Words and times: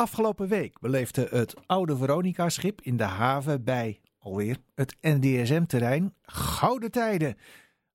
Afgelopen 0.00 0.48
week 0.48 0.78
beleefde 0.78 1.28
het 1.30 1.54
oude 1.66 1.96
Veronica-schip 1.96 2.80
in 2.80 2.96
de 2.96 3.04
haven 3.04 3.64
bij 3.64 4.00
alweer 4.18 4.56
het 4.74 4.96
NDSM-terrein 5.00 6.14
gouden 6.22 6.90
tijden. 6.90 7.36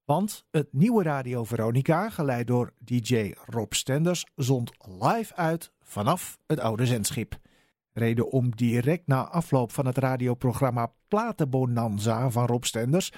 Want 0.03 0.45
het 0.51 0.67
nieuwe 0.71 1.03
Radio 1.03 1.43
Veronica, 1.43 2.09
geleid 2.09 2.47
door 2.47 2.73
DJ 2.79 3.33
Rob 3.45 3.73
Stenders, 3.73 4.25
zond 4.35 4.71
live 5.01 5.35
uit 5.35 5.71
vanaf 5.81 6.37
het 6.47 6.59
oude 6.59 6.85
zendschip. 6.85 7.37
Reden 7.93 8.31
om 8.31 8.55
direct 8.55 9.07
na 9.07 9.27
afloop 9.27 9.71
van 9.71 9.85
het 9.85 9.97
radioprogramma 9.97 10.93
Platenbonanza 11.07 12.29
van 12.29 12.45
Rob 12.45 12.63
Stenders 12.63 13.11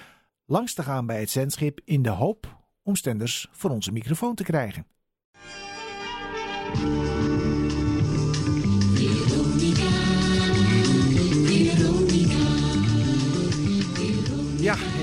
langs 0.46 0.74
te 0.74 0.82
gaan 0.82 1.06
bij 1.06 1.20
het 1.20 1.30
zendschip 1.30 1.80
in 1.84 2.02
de 2.02 2.10
hoop 2.10 2.56
om 2.82 2.96
Stenders 2.96 3.48
voor 3.50 3.70
onze 3.70 3.92
microfoon 3.92 4.34
te 4.34 4.44
krijgen. 4.44 4.86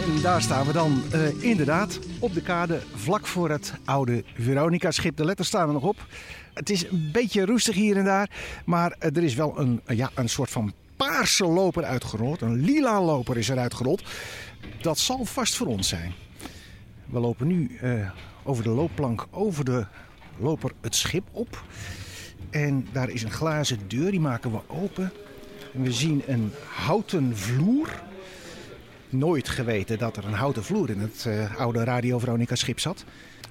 En 0.04 0.22
daar 0.22 0.42
staan 0.42 0.66
we 0.66 0.74
dan 0.74 1.02
uh, 1.14 1.44
inderdaad 1.44 2.00
op 2.20 2.34
de 2.34 2.42
kade 2.42 2.82
vlak 2.96 3.28
voor 3.28 3.50
het 3.50 3.74
oude 3.86 4.24
Veronica-schip. 4.34 5.18
De 5.18 5.26
letters 5.26 5.48
staan 5.48 5.68
er 5.68 5.74
nog 5.74 5.84
op. 5.84 6.08
Het 6.54 6.70
is 6.70 6.88
een 6.88 7.10
beetje 7.12 7.46
roestig 7.46 7.76
hier 7.76 7.98
en 7.98 8.06
daar, 8.06 8.30
maar 8.66 8.96
er 9.00 9.24
is 9.24 9.36
wel 9.36 9.60
een, 9.60 9.82
ja, 9.88 10.12
een 10.16 10.30
soort 10.30 10.50
van 10.50 10.74
paarse 10.96 11.46
loper 11.46 11.84
uitgerold. 11.84 12.42
Een 12.42 12.56
lila 12.56 13.02
loper 13.02 13.38
is 13.38 13.50
er 13.50 13.58
uitgerold. 13.58 14.04
Dat 14.82 14.98
zal 14.98 15.26
vast 15.26 15.56
voor 15.56 15.68
ons 15.68 15.88
zijn. 15.88 16.14
We 17.06 17.20
lopen 17.20 17.48
nu 17.48 17.80
uh, 17.84 18.10
over 18.44 18.64
de 18.64 18.70
loopplank, 18.70 19.28
over 19.32 19.66
de 19.66 19.86
loper 20.38 20.72
het 20.82 20.96
schip 20.96 21.28
op. 21.32 21.64
En 22.50 22.88
daar 22.92 23.10
is 23.10 23.24
een 23.24 23.32
glazen 23.32 23.80
deur, 23.88 24.12
die 24.12 24.20
maken 24.20 24.52
we 24.52 24.60
open. 24.68 25.12
En 25.74 25.82
we 25.82 25.92
zien 25.92 26.24
een 26.28 26.52
houten 26.76 27.38
vloer 27.38 27.90
nooit 29.18 29.50
geweten 29.50 29.98
dat 29.98 30.18
er 30.18 30.26
een 30.26 30.34
houten 30.34 30.64
vloer 30.64 30.90
in 30.90 31.00
het 31.00 31.26
uh, 31.28 31.60
oude 31.60 31.84
Radio 31.84 32.20
Veronica 32.20 32.56
schip 32.56 32.80
zat. 32.80 33.04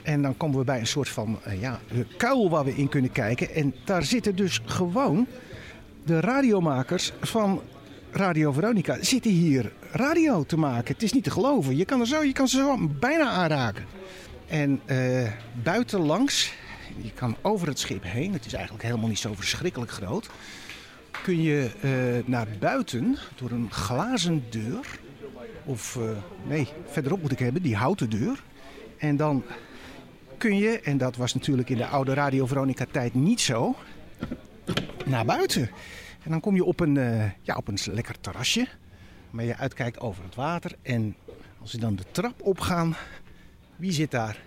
En 0.02 0.22
dan 0.22 0.36
komen 0.36 0.58
we 0.58 0.64
bij 0.64 0.80
een 0.80 0.86
soort 0.86 1.08
van 1.08 1.38
uh, 1.46 1.60
ja, 1.60 1.80
kuil 2.16 2.50
waar 2.50 2.64
we 2.64 2.76
in 2.76 2.88
kunnen 2.88 3.12
kijken. 3.12 3.54
En 3.54 3.74
daar 3.84 4.02
zitten 4.02 4.36
dus 4.36 4.60
gewoon 4.64 5.26
de 6.04 6.20
radiomakers 6.20 7.12
van 7.20 7.62
Radio 8.12 8.52
Veronica 8.52 8.96
zitten 9.00 9.30
hier 9.30 9.72
radio 9.90 10.44
te 10.44 10.56
maken. 10.56 10.92
Het 10.92 11.02
is 11.02 11.12
niet 11.12 11.24
te 11.24 11.30
geloven. 11.30 11.76
Je 11.76 11.84
kan, 11.84 12.00
er 12.00 12.06
zo, 12.06 12.22
je 12.22 12.32
kan 12.32 12.48
ze 12.48 12.56
zo 12.56 12.78
bijna 13.00 13.30
aanraken. 13.30 13.84
En 14.46 14.80
uh, 14.86 15.28
buitenlangs, 15.62 16.52
je 17.02 17.12
kan 17.12 17.36
over 17.42 17.68
het 17.68 17.78
schip 17.78 18.02
heen. 18.02 18.32
Het 18.32 18.46
is 18.46 18.52
eigenlijk 18.52 18.84
helemaal 18.84 19.08
niet 19.08 19.18
zo 19.18 19.34
verschrikkelijk 19.34 19.90
groot. 19.90 20.30
Kun 21.22 21.42
je 21.42 21.70
naar 22.26 22.48
buiten 22.58 23.18
door 23.34 23.50
een 23.50 23.70
glazen 23.70 24.44
deur. 24.50 25.02
Of 25.64 25.96
uh, 25.96 26.10
nee, 26.46 26.68
verderop 26.86 27.22
moet 27.22 27.32
ik 27.32 27.38
hebben, 27.38 27.62
die 27.62 27.76
houten 27.76 28.10
deur. 28.10 28.42
En 28.98 29.16
dan 29.16 29.44
kun 30.38 30.56
je, 30.56 30.80
en 30.80 30.98
dat 30.98 31.16
was 31.16 31.34
natuurlijk 31.34 31.70
in 31.70 31.76
de 31.76 31.86
oude 31.86 32.14
Radio 32.14 32.46
Veronica 32.46 32.86
tijd 32.90 33.14
niet 33.14 33.40
zo, 33.40 33.76
naar 35.04 35.24
buiten. 35.24 35.70
En 36.22 36.30
dan 36.30 36.40
kom 36.40 36.54
je 36.54 36.64
op 36.64 36.80
een, 36.80 36.94
uh, 36.94 37.24
ja, 37.40 37.56
op 37.56 37.68
een 37.68 37.78
lekker 37.84 38.20
terrasje. 38.20 38.68
Waar 39.30 39.44
je 39.44 39.56
uitkijkt 39.56 40.00
over 40.00 40.24
het 40.24 40.34
water. 40.34 40.72
En 40.82 41.16
als 41.60 41.72
we 41.72 41.78
dan 41.78 41.96
de 41.96 42.04
trap 42.10 42.42
opgaan, 42.42 42.96
wie 43.76 43.92
zit 43.92 44.10
daar? 44.10 44.42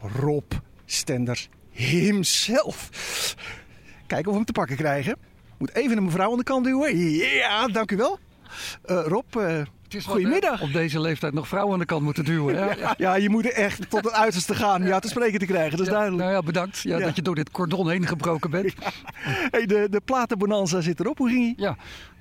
Rob 0.00 0.52
Stenders 0.84 1.48
himself. 1.70 2.90
Kijken 4.06 4.26
of 4.26 4.30
we 4.30 4.36
hem 4.36 4.44
te 4.44 4.52
pakken 4.52 4.76
krijgen. 4.76 5.16
Moet 5.58 5.74
even 5.74 5.96
een 5.96 6.04
mevrouw 6.04 6.30
aan 6.30 6.38
de 6.38 6.44
kant 6.44 6.64
duwen. 6.64 6.98
Ja, 7.16 7.66
dank 7.66 7.90
u 7.90 7.96
wel. 7.96 8.18
Uh, 8.86 9.02
Rob, 9.06 9.36
Goedemiddag. 9.98 10.62
Op 10.62 10.72
deze 10.72 11.00
leeftijd 11.00 11.32
nog 11.32 11.48
vrouwen 11.48 11.72
aan 11.72 11.78
de 11.78 11.84
kant 11.84 12.02
moeten 12.02 12.24
duwen. 12.24 12.54
Hè? 12.56 12.68
Ja, 12.80 12.94
ja, 12.98 13.14
je 13.14 13.30
moet 13.30 13.52
echt 13.52 13.90
tot 13.90 14.04
het 14.04 14.12
uiterste 14.12 14.54
gaan 14.54 14.80
om 14.80 14.86
jou 14.86 15.00
te 15.00 15.08
spreken 15.08 15.38
te 15.38 15.46
krijgen. 15.46 15.70
Dat 15.70 15.80
is 15.80 15.86
ja, 15.86 15.92
duidelijk. 15.92 16.22
Nou 16.22 16.34
ja, 16.34 16.42
bedankt 16.42 16.80
ja, 16.80 16.98
dat 16.98 17.16
je 17.16 17.22
door 17.22 17.34
dit 17.34 17.50
cordon 17.50 17.90
heen 17.90 18.06
gebroken 18.06 18.50
bent. 18.50 18.74
Hey, 19.50 19.66
de, 19.66 19.86
de 19.90 20.00
platenbonanza 20.04 20.80
zit 20.80 21.00
erop. 21.00 21.18
Hoe 21.18 21.28
ging 21.28 21.54
je? 21.56 21.62
Ja. 21.62 21.76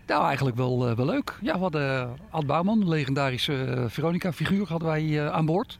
Nou, 0.06 0.25
eigenlijk 0.25 0.58
wel, 0.58 0.90
uh, 0.90 0.96
wel 0.96 1.06
leuk. 1.06 1.38
Ja, 1.41 1.53
we 1.53 1.59
hadden 1.59 2.18
Ad 2.29 2.46
Bouwman, 2.46 2.81
een 2.81 2.90
legendarische 2.90 3.85
Veronica-figuur, 3.88 4.68
hadden 4.68 4.88
wij 4.88 5.31
aan 5.31 5.46
boord. 5.46 5.78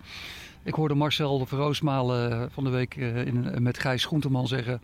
Ik 0.64 0.74
hoorde 0.74 0.96
Marcel 0.96 1.40
de 1.40 1.46
Verroosmalen 1.46 2.50
van 2.52 2.64
de 2.64 2.70
week 2.70 2.96
in, 2.96 3.56
met 3.60 3.80
Gijs 3.80 4.06
Groenteman 4.06 4.48
zeggen... 4.48 4.82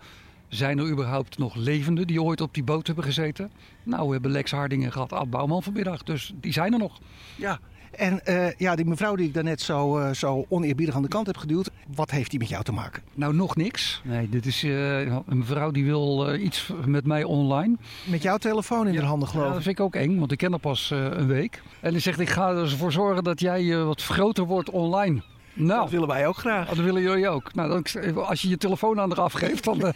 Zijn 0.56 0.80
er 0.80 0.90
überhaupt 0.90 1.38
nog 1.38 1.56
levenden 1.56 2.08
die 2.08 2.22
ooit 2.22 2.42
op 2.42 2.54
die 2.54 2.64
boot 2.64 2.88
hebben 2.88 3.06
gezeten? 3.06 3.52
Nou, 3.84 4.06
we 4.08 4.14
hebben 4.14 4.32
Lex 4.32 4.52
Hardingen 4.52 4.92
gehad, 4.92 5.14
Ad 5.14 5.30
Bouwman 5.30 5.64
vanmiddag, 5.64 6.04
dus 6.04 6.34
die 6.42 6.54
zijn 6.54 6.74
er 6.74 6.80
nog. 6.80 7.00
Ja, 7.36 7.60
en 7.92 8.22
uh, 8.30 8.52
ja, 8.52 8.76
die 8.76 8.86
mevrouw 8.86 9.16
die 9.16 9.28
ik 9.28 9.34
daarnet 9.34 9.62
zo, 9.62 10.00
uh, 10.00 10.12
zo 10.12 10.46
oneerbiedig 10.50 10.96
aan 10.96 11.02
de 11.02 11.08
kant 11.08 11.28
heb 11.28 11.38
geduwd, 11.38 11.70
wat 11.96 12.12
heeft 12.12 12.30
die 12.30 12.40
met 12.40 12.50
jou 12.50 12.64
te 12.64 12.72
maken? 12.72 13.04
Nou, 13.14 13.34
nog 13.34 13.56
niks. 13.56 14.02
Nee, 14.04 14.30
dit 14.30 14.46
is 14.46 14.64
uh, 14.64 15.00
een 15.02 15.24
mevrouw 15.28 15.72
die 15.72 15.86
wil 15.86 16.36
iets 16.36 16.72
met 16.86 17.06
mij 17.06 17.24
online. 17.24 17.76
Met 18.04 18.22
jouw 18.22 18.38
telefoon 18.38 18.88
in 18.88 18.94
ja, 18.94 19.00
de 19.00 19.06
handen 19.06 19.28
geloof 19.28 19.44
ik? 19.44 19.50
Ja, 19.50 19.56
dat 19.56 19.64
vind 19.64 19.80
ik 19.80 19.86
ook 19.86 19.96
eng, 19.96 20.20
want 20.20 20.32
ik 20.32 20.38
ken 20.38 20.52
haar 20.52 20.60
pas 20.60 20.90
een 20.90 21.28
week. 21.28 21.62
En 21.80 21.92
die 21.92 22.02
zegt, 22.02 22.20
ik 22.20 22.30
ga 22.30 22.50
ervoor 22.50 22.92
zorgen 22.92 23.24
dat 23.24 23.40
jij 23.40 23.84
wat 23.84 24.04
groter 24.04 24.44
wordt 24.44 24.70
online. 24.70 25.22
Nou, 25.56 25.82
dat 25.82 25.90
willen 25.90 26.08
wij 26.08 26.28
ook 26.28 26.38
graag. 26.38 26.68
Dat 26.68 26.78
willen 26.78 27.02
jullie 27.02 27.30
ook. 27.30 27.54
Nou, 27.54 27.70
dan, 27.70 28.26
als 28.26 28.42
je 28.42 28.50
je 28.50 28.58
telefoon 28.58 29.00
aan 29.00 29.12
eraf 29.12 29.34
geeft, 29.34 29.64
dan... 29.64 29.82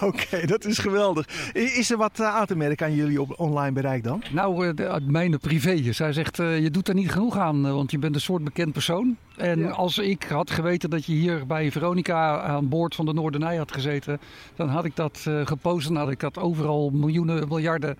Oké, 0.00 0.06
okay, 0.06 0.46
dat 0.46 0.64
is 0.64 0.78
geweldig. 0.78 1.52
Is 1.52 1.90
er 1.90 1.96
wat 1.96 2.20
aan 2.20 2.46
te 2.46 2.56
merken 2.56 2.86
aan 2.86 2.94
jullie 2.94 3.20
op 3.20 3.40
online 3.40 3.72
bereik 3.72 4.04
dan? 4.04 4.22
Nou, 4.32 4.66
uh, 4.66 4.94
mijn 5.06 5.38
privé. 5.38 5.92
Zij 5.92 6.12
zegt, 6.12 6.36
je 6.36 6.68
doet 6.70 6.88
er 6.88 6.94
niet 6.94 7.10
genoeg 7.10 7.38
aan, 7.38 7.72
want 7.72 7.90
je 7.90 7.98
bent 7.98 8.14
een 8.14 8.20
soort 8.20 8.44
bekend 8.44 8.72
persoon. 8.72 9.16
En 9.36 9.58
ja. 9.58 9.70
als 9.70 9.98
ik 9.98 10.22
had 10.22 10.50
geweten 10.50 10.90
dat 10.90 11.04
je 11.04 11.12
hier 11.12 11.46
bij 11.46 11.72
Veronica 11.72 12.40
aan 12.40 12.68
boord 12.68 12.94
van 12.94 13.04
de 13.04 13.12
Noordernij 13.12 13.56
had 13.56 13.72
gezeten... 13.72 14.20
dan 14.56 14.68
had 14.68 14.84
ik 14.84 14.96
dat 14.96 15.26
gepost 15.44 15.88
en 15.88 15.96
had 15.96 16.10
ik 16.10 16.20
dat 16.20 16.38
overal 16.38 16.90
miljoenen, 16.90 17.48
miljarden 17.48 17.96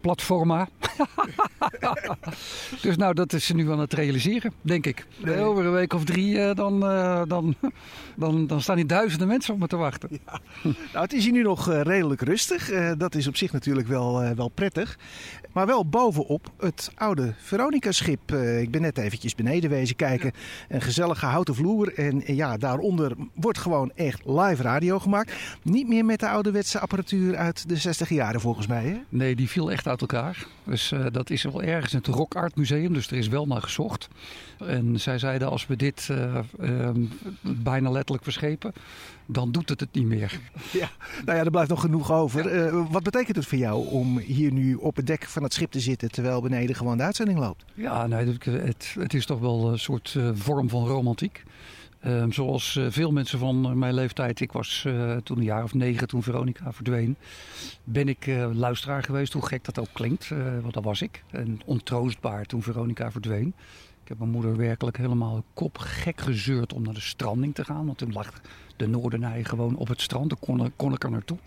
platforma. 0.00 0.68
dus 2.82 2.96
nou, 2.96 3.14
dat 3.14 3.32
is 3.32 3.46
ze 3.46 3.54
nu 3.54 3.70
aan 3.70 3.80
het 3.80 3.92
realiseren, 3.92 4.52
denk 4.60 4.86
ik. 4.86 5.06
Nee. 5.16 5.36
Over 5.36 5.64
een 5.64 5.72
week 5.72 5.92
of 5.92 6.04
drie, 6.04 6.34
uh, 6.34 6.54
dan, 6.54 6.84
uh, 6.84 7.22
dan, 7.26 7.54
dan, 8.16 8.46
dan 8.46 8.60
staan 8.60 8.76
hier 8.76 8.86
duizenden 8.86 9.28
mensen 9.28 9.54
op 9.54 9.60
me 9.60 9.66
te 9.66 9.76
wachten. 9.76 10.08
Ja. 10.10 10.40
Nou, 10.62 11.04
het 11.04 11.12
is 11.12 11.24
hier 11.24 11.32
nu 11.32 11.42
nog 11.42 11.70
uh, 11.70 11.80
redelijk 11.80 12.20
rustig. 12.20 12.70
dat 12.96 13.14
is 13.14 13.26
op 13.26 13.36
zich 13.36 13.52
natuurlijk 13.52 13.88
wel, 13.88 14.34
wel 14.34 14.48
prettig. 14.48 14.98
Maar 15.52 15.66
wel 15.66 15.88
bovenop 15.88 16.52
het 16.58 16.90
oude 16.94 17.34
Veronica-schip. 17.38 18.32
ik 18.32 18.70
ben 18.70 18.80
net 18.80 18.98
eventjes 18.98 19.34
beneden 19.34 19.70
wezen 19.70 19.96
kijken. 19.96 20.32
Een 20.68 20.80
gezellige 20.80 21.26
houten 21.26 21.54
vloer. 21.54 21.94
En 21.94 22.22
ja, 22.26 22.56
daaronder 22.56 23.12
wordt 23.34 23.58
gewoon 23.58 23.92
echt 23.94 24.24
live 24.24 24.62
radio 24.62 24.98
gemaakt. 24.98 25.32
Niet 25.62 25.88
meer 25.88 26.04
met 26.04 26.20
de 26.20 26.28
ouderwetse 26.28 26.80
apparatuur 26.80 27.36
uit 27.36 27.68
de 27.68 27.76
60 27.76 28.08
jaren 28.08 28.40
volgens 28.40 28.66
mij, 28.66 28.84
hè? 28.84 28.98
Nee, 29.08 29.36
die 29.36 29.48
viel 29.48 29.70
echt 29.70 29.86
uit 29.86 30.00
elkaar. 30.00 30.46
Dus 30.64 30.87
uh, 30.92 31.06
dat 31.12 31.30
is 31.30 31.42
wel 31.42 31.62
ergens 31.62 31.92
in 31.92 31.98
het 31.98 32.06
Rock 32.06 32.34
Art 32.34 32.56
Museum, 32.56 32.92
dus 32.92 33.10
er 33.10 33.16
is 33.16 33.28
wel 33.28 33.46
naar 33.46 33.62
gezocht. 33.62 34.08
En 34.58 35.00
zij 35.00 35.18
zeiden 35.18 35.50
als 35.50 35.66
we 35.66 35.76
dit 35.76 36.08
uh, 36.10 36.38
uh, 36.60 36.88
bijna 37.42 37.90
letterlijk 37.90 38.24
verschepen, 38.24 38.72
dan 39.26 39.52
doet 39.52 39.68
het 39.68 39.80
het 39.80 39.92
niet 39.92 40.06
meer. 40.06 40.40
Ja, 40.72 40.90
nou 41.24 41.38
ja, 41.38 41.44
er 41.44 41.50
blijft 41.50 41.70
nog 41.70 41.80
genoeg 41.80 42.12
over. 42.12 42.54
Ja. 42.54 42.66
Uh, 42.66 42.90
wat 42.90 43.02
betekent 43.02 43.36
het 43.36 43.46
voor 43.46 43.58
jou 43.58 43.86
om 43.86 44.18
hier 44.18 44.52
nu 44.52 44.74
op 44.74 44.96
het 44.96 45.06
dek 45.06 45.24
van 45.24 45.42
het 45.42 45.52
schip 45.52 45.70
te 45.70 45.80
zitten 45.80 46.10
terwijl 46.10 46.42
beneden 46.42 46.76
gewoon 46.76 46.96
de 46.96 47.02
uitzending 47.02 47.38
loopt? 47.38 47.64
Ja, 47.74 48.06
nee, 48.06 48.36
het, 48.50 48.94
het 48.98 49.14
is 49.14 49.26
toch 49.26 49.38
wel 49.40 49.72
een 49.72 49.78
soort 49.78 50.16
vorm 50.34 50.68
van 50.68 50.86
romantiek. 50.86 51.42
Um, 52.06 52.32
zoals 52.32 52.74
uh, 52.74 52.86
veel 52.90 53.12
mensen 53.12 53.38
van 53.38 53.66
uh, 53.66 53.72
mijn 53.72 53.94
leeftijd, 53.94 54.40
ik 54.40 54.52
was 54.52 54.84
uh, 54.86 55.16
toen 55.16 55.38
een 55.38 55.44
jaar 55.44 55.62
of 55.62 55.74
negen 55.74 56.08
toen 56.08 56.22
Veronica 56.22 56.72
verdween, 56.72 57.16
ben 57.84 58.08
ik 58.08 58.26
luisteraar 58.52 59.02
geweest, 59.02 59.32
hoe 59.32 59.46
gek 59.46 59.64
dat 59.64 59.78
ook 59.78 59.92
klinkt, 59.92 60.28
want 60.60 60.74
dat 60.74 60.84
was 60.84 61.02
ik. 61.02 61.24
En 61.30 61.60
ontroostbaar 61.64 62.44
toen 62.44 62.62
Veronica 62.62 63.10
verdween. 63.10 63.54
Ik 64.02 64.08
heb 64.08 64.18
mijn 64.18 64.30
moeder 64.30 64.56
werkelijk 64.56 64.96
helemaal 64.96 65.44
kop 65.54 65.78
gek 65.78 66.20
gezeurd 66.20 66.72
om 66.72 66.82
naar 66.82 66.94
de 66.94 67.00
stranding 67.00 67.54
te 67.54 67.64
gaan, 67.64 67.86
want 67.86 67.98
toen 67.98 68.12
lag 68.12 68.32
de 68.76 68.88
Noordenij 68.88 69.44
gewoon 69.44 69.76
op 69.76 69.88
het 69.88 70.00
strand, 70.00 70.28
daar 70.28 70.38
kon, 70.38 70.72
kon 70.76 70.92
ik 70.92 71.04
er 71.04 71.10
naartoe. 71.10 71.38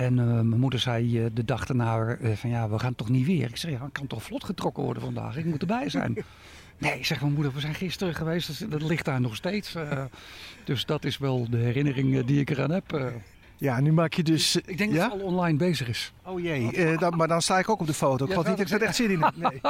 En 0.00 0.14
mijn 0.48 0.60
moeder 0.60 0.80
zei 0.80 1.30
de 1.32 1.44
dag 1.44 1.66
daarna 1.66 2.16
van 2.34 2.50
ja, 2.50 2.68
we 2.68 2.78
gaan 2.78 2.94
toch 2.94 3.08
niet 3.08 3.26
weer. 3.26 3.48
Ik 3.48 3.56
zei 3.56 3.72
ja, 3.72 3.84
ik 3.84 3.92
kan 3.92 4.06
toch 4.06 4.22
vlot 4.22 4.44
getrokken 4.44 4.82
worden 4.82 5.02
vandaag, 5.02 5.36
ik 5.36 5.44
moet 5.44 5.60
erbij 5.60 5.88
zijn. 5.88 6.16
Nee, 6.78 7.04
zeg 7.04 7.20
mijn 7.20 7.32
moeder, 7.32 7.52
we 7.52 7.60
zijn 7.60 7.74
gisteren 7.74 8.14
geweest. 8.14 8.70
Dat 8.70 8.82
ligt 8.82 9.04
daar 9.04 9.20
nog 9.20 9.36
steeds. 9.36 9.76
Dus 10.64 10.86
dat 10.86 11.04
is 11.04 11.18
wel 11.18 11.50
de 11.50 11.56
herinnering 11.56 12.24
die 12.24 12.40
ik 12.40 12.50
eraan 12.50 12.70
heb. 12.70 13.12
Ja, 13.60 13.80
nu 13.80 13.92
maak 13.92 14.12
je 14.12 14.22
dus... 14.22 14.56
Ik 14.56 14.78
denk 14.78 14.92
ja? 14.92 15.02
dat 15.02 15.12
het 15.12 15.22
al 15.22 15.26
online 15.26 15.58
bezig 15.58 15.88
is. 15.88 16.12
Oh 16.24 16.40
jee, 16.40 16.76
uh, 16.76 16.98
dan, 16.98 17.16
maar 17.16 17.28
dan 17.28 17.42
sta 17.42 17.58
ik 17.58 17.68
ook 17.68 17.80
op 17.80 17.86
de 17.86 17.94
foto. 17.94 18.24
Ik 18.24 18.30
geloof 18.30 18.46
niet 18.46 18.56
dat 18.56 18.66
ik 18.66 18.72
er 18.72 18.82
echt 18.82 18.96
zin 18.96 19.10
in 19.10 19.22
heb. 19.22 19.36
Nee. 19.36 19.60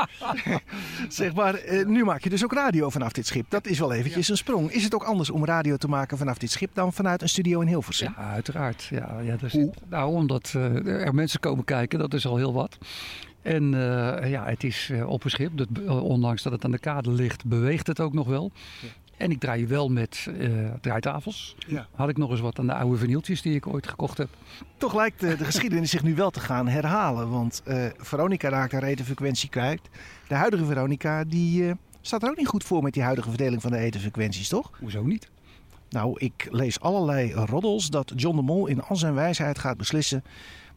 zeg 1.09 1.35
maar, 1.35 1.65
uh, 1.65 1.87
nu 1.87 2.05
maak 2.05 2.23
je 2.23 2.31
dus 2.31 2.45
ook 2.45 2.53
radio 2.53 2.91
vanaf 2.91 3.13
dit 3.13 3.27
schip. 3.27 3.47
Dat 3.49 3.67
is 3.67 3.79
wel 3.79 3.93
eventjes 3.93 4.29
een 4.29 4.37
sprong. 4.37 4.71
Is 4.71 4.85
het 4.85 4.95
ook 4.95 5.03
anders 5.03 5.31
om 5.31 5.45
radio 5.45 5.77
te 5.77 5.89
maken 5.89 6.19
vanaf 6.19 6.39
dit 6.39 6.51
schip 6.51 6.71
dan 6.75 6.93
vanuit 6.93 7.23
een 7.23 7.29
studio 7.29 7.61
in 7.61 7.67
Hilversum? 7.67 8.15
Ja, 8.17 8.33
uiteraard. 8.33 8.85
Ja, 8.91 9.21
ja, 9.21 9.37
dus, 9.37 9.53
Hoe? 9.53 9.73
nou, 9.89 10.15
omdat 10.15 10.53
uh, 10.57 10.87
er 10.87 11.15
mensen 11.15 11.41
komen 11.41 11.65
kijken, 11.65 11.99
dat 11.99 12.15
is 12.15 12.27
al 12.27 12.37
heel 12.37 12.53
wat. 12.53 12.79
En 13.43 13.73
uh, 13.73 14.31
ja, 14.31 14.45
het 14.45 14.65
is 14.65 14.93
op 15.07 15.25
een 15.25 15.31
schip, 15.31 15.51
dat, 15.57 15.69
ondanks 16.01 16.43
dat 16.43 16.53
het 16.53 16.65
aan 16.65 16.71
de 16.71 16.79
kade 16.79 17.11
ligt, 17.11 17.45
beweegt 17.45 17.87
het 17.87 18.01
ook 18.01 18.13
nog 18.13 18.27
wel. 18.27 18.53
En 19.21 19.31
ik 19.31 19.41
draai 19.41 19.67
wel 19.67 19.89
met 19.89 20.29
draaitafels. 20.81 21.57
Ja. 21.67 21.87
Had 21.95 22.09
ik 22.09 22.17
nog 22.17 22.31
eens 22.31 22.41
wat 22.41 22.59
aan 22.59 22.67
de 22.67 22.75
oude 22.75 22.97
vinyltjes 22.99 23.43
die 23.43 23.55
ik 23.55 23.67
ooit 23.67 23.89
gekocht 23.89 24.19
heb. 24.19 24.29
Toch 24.77 24.95
lijkt 24.95 25.21
de, 25.21 25.37
de 25.37 25.45
geschiedenis 25.45 25.91
zich 25.91 26.03
nu 26.03 26.15
wel 26.15 26.31
te 26.31 26.41
gaan 26.41 26.69
herhalen. 26.69 27.31
Want 27.31 27.63
Veronica 27.97 28.49
raakt 28.49 28.73
haar 28.73 28.83
etenfrequentie 28.83 29.49
kwijt. 29.49 29.81
De 30.29 30.35
huidige 30.35 30.65
Veronica 30.65 31.25
die, 31.25 31.73
staat 32.01 32.23
er 32.23 32.31
ook 32.31 32.37
niet 32.37 32.49
goed 32.49 32.65
voor 32.65 32.83
met 32.83 32.93
die 32.93 33.03
huidige 33.03 33.29
verdeling 33.29 33.63
van 33.63 33.71
de 33.71 33.79
etenfrequenties, 33.79 34.49
toch? 34.49 34.71
Hoezo 34.79 35.03
niet? 35.03 35.31
Nou, 35.91 36.15
ik 36.19 36.49
lees 36.51 36.81
allerlei 36.81 37.33
roddels 37.33 37.89
dat 37.89 38.13
John 38.17 38.37
de 38.37 38.43
Mol 38.43 38.67
in 38.67 38.83
al 38.83 38.97
zijn 38.97 39.15
wijsheid 39.15 39.59
gaat 39.59 39.77
beslissen 39.77 40.25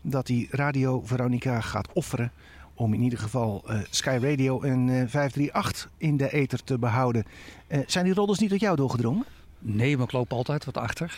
dat 0.01 0.28
hij 0.28 0.48
Radio 0.51 1.01
Veronica 1.06 1.62
gaat 1.62 1.88
offeren 1.94 2.31
om 2.74 2.94
in 2.94 3.02
ieder 3.02 3.20
geval 3.20 3.64
uh, 3.68 3.80
Sky 3.90 4.18
Radio 4.22 4.62
en 4.62 4.88
uh, 4.88 5.08
538 5.08 5.90
in 5.98 6.18
de 6.18 6.31
ether 6.31 6.64
te 6.64 6.78
behouden. 6.78 7.25
Uh, 7.68 7.80
zijn 7.88 8.06
die 8.06 8.14
roddels 8.14 8.40
niet 8.40 8.50
tot 8.50 8.60
jou 8.60 8.75
doorgedrongen? 8.75 9.25
Nee, 9.60 9.98
maar 9.98 10.06
ik 10.06 10.12
loop 10.12 10.34
altijd 10.34 10.66
wat 10.66 10.78
achter. 10.78 11.18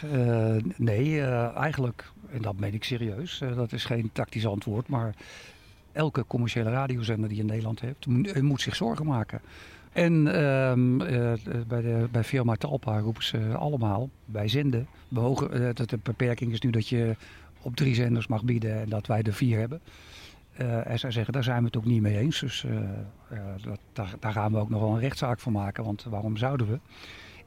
Nee, 0.75 1.21
eigenlijk, 1.55 2.11
en 2.31 2.41
dat 2.41 2.59
meen 2.59 2.73
ik 2.73 2.83
serieus, 2.83 3.41
dat 3.55 3.71
is 3.71 3.85
geen 3.85 4.09
tactisch 4.13 4.45
antwoord, 4.47 4.87
maar 4.87 5.15
elke 5.91 6.25
commerciële 6.27 6.69
radiozender 6.69 7.27
die 7.27 7.37
je 7.37 7.43
in 7.43 7.49
Nederland 7.49 7.79
heeft, 7.79 8.05
moet, 8.41 8.61
zich 8.61 8.75
zorgen 8.75 9.05
maken. 9.05 9.41
En 9.91 10.13
uh, 10.13 10.73
bij, 11.67 11.81
de, 11.81 12.07
bij 12.11 12.23
firma 12.23 12.55
Talpa 12.55 12.99
roepen 12.99 13.23
ze 13.23 13.55
allemaal, 13.57 14.09
bij 14.25 14.47
zenden, 14.47 14.87
behogen, 15.07 15.75
dat 15.75 15.89
de 15.89 15.99
beperking 16.03 16.51
is 16.51 16.61
nu 16.61 16.69
dat 16.69 16.87
je 16.87 17.15
op 17.61 17.75
drie 17.75 17.95
zenders 17.95 18.27
mag 18.27 18.43
bieden 18.43 18.81
en 18.81 18.89
dat 18.89 19.07
wij 19.07 19.21
er 19.21 19.33
vier 19.33 19.59
hebben. 19.59 19.81
Uh, 20.61 20.89
en 20.89 20.99
zij 20.99 21.11
zeggen, 21.11 21.33
daar 21.33 21.43
zijn 21.43 21.59
we 21.59 21.65
het 21.65 21.77
ook 21.77 21.85
niet 21.85 22.01
mee 22.01 22.17
eens. 22.17 22.39
Dus 22.39 22.65
dat, 23.63 23.79
daar, 23.93 24.13
daar, 24.19 24.31
gaan 24.31 24.51
we 24.51 24.57
ook 24.57 24.69
nog 24.69 24.81
wel 24.81 24.93
een 24.93 24.99
rechtszaak 24.99 25.39
van 25.39 25.51
maken, 25.51 25.83
want 25.83 26.03
waarom 26.03 26.37
zouden 26.37 26.67
we? 26.67 26.79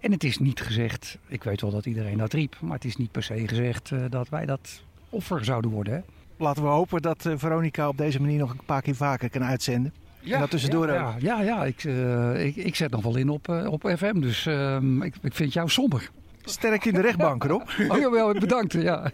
En 0.00 0.12
het 0.12 0.24
is 0.24 0.38
niet 0.38 0.60
gezegd, 0.60 1.18
ik 1.26 1.44
weet 1.44 1.60
wel 1.60 1.70
dat 1.70 1.86
iedereen 1.86 2.18
dat 2.18 2.32
riep, 2.32 2.56
maar 2.60 2.74
het 2.74 2.84
is 2.84 2.96
niet 2.96 3.10
per 3.10 3.22
se 3.22 3.48
gezegd 3.48 3.92
dat 4.10 4.28
wij 4.28 4.46
dat 4.46 4.82
offer 5.08 5.44
zouden 5.44 5.70
worden. 5.70 5.92
Hè? 5.92 6.00
Laten 6.36 6.62
we 6.62 6.68
hopen 6.68 7.02
dat 7.02 7.28
Veronica 7.36 7.88
op 7.88 7.96
deze 7.96 8.20
manier 8.20 8.38
nog 8.38 8.50
een 8.50 8.64
paar 8.66 8.82
keer 8.82 8.94
vaker 8.94 9.30
kan 9.30 9.44
uitzenden. 9.44 9.92
Ja, 10.20 10.34
en 10.34 10.40
dat 10.40 10.50
tussendoor 10.50 10.92
ja, 10.92 11.08
ook. 11.08 11.20
Ja, 11.20 11.42
ja 11.42 11.64
ik, 11.64 11.84
uh, 11.84 12.44
ik, 12.44 12.56
ik, 12.56 12.74
zet 12.74 12.90
nog 12.90 13.02
wel 13.02 13.16
in 13.16 13.28
op, 13.28 13.48
uh, 13.48 13.72
op 13.72 13.92
FM, 13.96 14.20
dus 14.20 14.46
uh, 14.46 14.76
ik, 15.00 15.14
ik 15.22 15.34
vind 15.34 15.52
jou 15.52 15.68
somber. 15.68 16.10
Sterk 16.44 16.84
in 16.84 16.94
de 16.94 17.00
rechtbank, 17.00 17.44
Rob. 17.44 17.62
oh 17.88 17.98
jawel, 17.98 18.32
bedankt. 18.32 18.72
Ja. 18.72 19.10